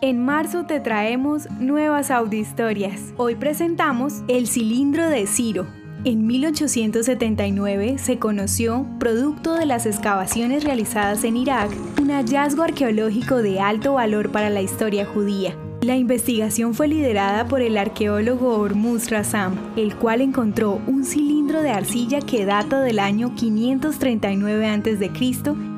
En 0.00 0.24
marzo 0.24 0.64
te 0.64 0.78
traemos 0.78 1.50
nuevas 1.50 2.12
audiohistorias. 2.12 3.12
Hoy 3.16 3.34
presentamos 3.34 4.22
El 4.28 4.46
cilindro 4.46 5.08
de 5.08 5.26
Ciro. 5.26 5.66
En 6.04 6.24
1879 6.24 7.98
se 7.98 8.20
conoció, 8.20 8.86
producto 9.00 9.54
de 9.54 9.66
las 9.66 9.86
excavaciones 9.86 10.62
realizadas 10.62 11.24
en 11.24 11.36
Irak, 11.36 11.72
un 12.00 12.12
hallazgo 12.12 12.62
arqueológico 12.62 13.42
de 13.42 13.58
alto 13.58 13.94
valor 13.94 14.30
para 14.30 14.50
la 14.50 14.62
historia 14.62 15.04
judía. 15.04 15.56
La 15.80 15.96
investigación 15.96 16.74
fue 16.74 16.88
liderada 16.88 17.46
por 17.46 17.60
el 17.60 17.78
arqueólogo 17.78 18.58
Hormuz 18.58 19.10
Rassam, 19.10 19.56
el 19.76 19.94
cual 19.94 20.22
encontró 20.22 20.80
un 20.88 21.04
cilindro 21.04 21.62
de 21.62 21.70
arcilla 21.70 22.20
que 22.20 22.44
data 22.44 22.80
del 22.80 22.98
año 22.98 23.32
539 23.36 24.66
a.C., 24.66 25.10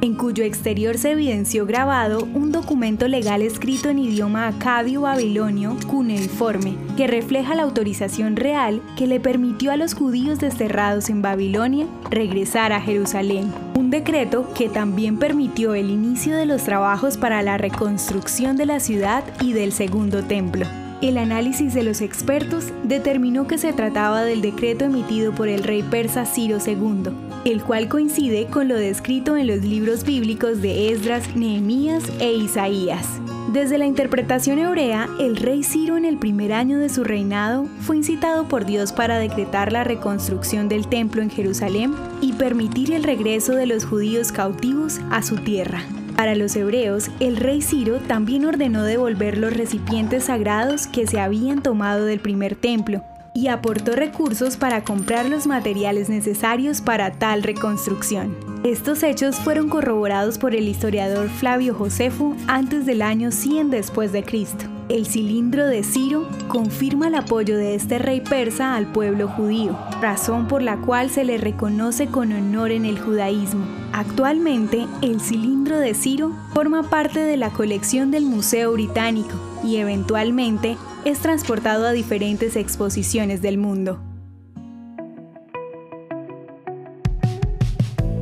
en 0.00 0.14
cuyo 0.14 0.44
exterior 0.44 0.96
se 0.96 1.10
evidenció 1.10 1.66
grabado 1.66 2.28
un 2.32 2.52
documento 2.52 3.08
legal 3.08 3.42
escrito 3.42 3.88
en 3.88 3.98
idioma 3.98 4.46
acadio 4.46 5.00
babilonio 5.00 5.76
cuneiforme, 5.88 6.76
que 6.96 7.08
refleja 7.08 7.56
la 7.56 7.64
autorización 7.64 8.36
real 8.36 8.80
que 8.96 9.08
le 9.08 9.18
permitió 9.18 9.72
a 9.72 9.76
los 9.76 9.94
judíos 9.94 10.38
desterrados 10.38 11.10
en 11.10 11.22
Babilonia 11.22 11.88
regresar 12.10 12.72
a 12.72 12.80
Jerusalén 12.80 13.67
un 13.78 13.90
decreto 13.90 14.52
que 14.54 14.68
también 14.68 15.18
permitió 15.18 15.72
el 15.74 15.88
inicio 15.88 16.36
de 16.36 16.46
los 16.46 16.64
trabajos 16.64 17.16
para 17.16 17.42
la 17.42 17.58
reconstrucción 17.58 18.56
de 18.56 18.66
la 18.66 18.80
ciudad 18.80 19.22
y 19.40 19.52
del 19.52 19.72
segundo 19.72 20.24
templo. 20.24 20.66
El 21.00 21.16
análisis 21.16 21.74
de 21.74 21.84
los 21.84 22.00
expertos 22.00 22.72
determinó 22.82 23.46
que 23.46 23.56
se 23.56 23.72
trataba 23.72 24.24
del 24.24 24.42
decreto 24.42 24.86
emitido 24.86 25.32
por 25.32 25.46
el 25.46 25.62
rey 25.62 25.84
persa 25.84 26.26
Ciro 26.26 26.58
II, 26.66 27.12
el 27.44 27.62
cual 27.62 27.88
coincide 27.88 28.46
con 28.46 28.66
lo 28.66 28.74
descrito 28.74 29.36
en 29.36 29.46
los 29.46 29.62
libros 29.62 30.02
bíblicos 30.02 30.60
de 30.60 30.90
Esdras, 30.90 31.36
Nehemías 31.36 32.02
e 32.18 32.32
Isaías. 32.32 33.06
Desde 33.52 33.78
la 33.78 33.86
interpretación 33.86 34.58
hebrea, 34.58 35.08
el 35.18 35.34
rey 35.34 35.62
Ciro 35.62 35.96
en 35.96 36.04
el 36.04 36.18
primer 36.18 36.52
año 36.52 36.78
de 36.78 36.90
su 36.90 37.02
reinado 37.02 37.66
fue 37.80 37.96
incitado 37.96 38.46
por 38.46 38.66
Dios 38.66 38.92
para 38.92 39.18
decretar 39.18 39.72
la 39.72 39.84
reconstrucción 39.84 40.68
del 40.68 40.86
templo 40.86 41.22
en 41.22 41.30
Jerusalén 41.30 41.94
y 42.20 42.34
permitir 42.34 42.92
el 42.92 43.04
regreso 43.04 43.54
de 43.54 43.64
los 43.64 43.86
judíos 43.86 44.32
cautivos 44.32 45.00
a 45.10 45.22
su 45.22 45.36
tierra. 45.36 45.82
Para 46.14 46.34
los 46.34 46.54
hebreos, 46.56 47.10
el 47.20 47.38
rey 47.38 47.62
Ciro 47.62 48.00
también 48.00 48.44
ordenó 48.44 48.82
devolver 48.82 49.38
los 49.38 49.54
recipientes 49.54 50.24
sagrados 50.24 50.86
que 50.86 51.06
se 51.06 51.18
habían 51.18 51.62
tomado 51.62 52.04
del 52.04 52.20
primer 52.20 52.54
templo 52.54 53.02
y 53.38 53.46
aportó 53.46 53.92
recursos 53.92 54.56
para 54.56 54.82
comprar 54.82 55.28
los 55.28 55.46
materiales 55.46 56.08
necesarios 56.08 56.80
para 56.80 57.12
tal 57.12 57.44
reconstrucción. 57.44 58.36
Estos 58.64 59.04
hechos 59.04 59.36
fueron 59.36 59.68
corroborados 59.68 60.38
por 60.38 60.56
el 60.56 60.66
historiador 60.66 61.28
Flavio 61.28 61.72
Josefo 61.72 62.34
antes 62.48 62.84
del 62.84 63.00
año 63.00 63.30
100 63.30 63.70
después 63.70 64.10
de 64.10 64.24
Cristo. 64.24 64.64
El 64.88 65.04
cilindro 65.04 65.66
de 65.66 65.82
Ciro 65.84 66.26
confirma 66.48 67.08
el 67.08 67.14
apoyo 67.14 67.58
de 67.58 67.74
este 67.74 67.98
rey 67.98 68.22
persa 68.22 68.74
al 68.74 68.86
pueblo 68.86 69.28
judío, 69.28 69.78
razón 70.00 70.48
por 70.48 70.62
la 70.62 70.78
cual 70.78 71.10
se 71.10 71.24
le 71.24 71.36
reconoce 71.36 72.06
con 72.06 72.32
honor 72.32 72.70
en 72.70 72.86
el 72.86 72.98
judaísmo. 72.98 73.66
Actualmente, 73.92 74.86
el 75.02 75.20
cilindro 75.20 75.78
de 75.78 75.92
Ciro 75.92 76.32
forma 76.54 76.88
parte 76.88 77.20
de 77.20 77.36
la 77.36 77.50
colección 77.50 78.10
del 78.10 78.24
Museo 78.24 78.72
Británico 78.72 79.34
y 79.62 79.76
eventualmente 79.76 80.78
es 81.04 81.18
transportado 81.18 81.86
a 81.86 81.92
diferentes 81.92 82.56
exposiciones 82.56 83.42
del 83.42 83.58
mundo. 83.58 84.00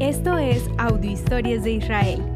Esto 0.00 0.36
es 0.36 0.64
Audio 0.78 1.12
Historias 1.12 1.62
de 1.62 1.70
Israel. 1.74 2.35